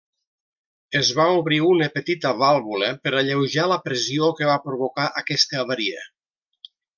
[0.99, 6.03] Es va obrir una petita vàlvula per alleujar la pressió que va provocar aquesta avaria.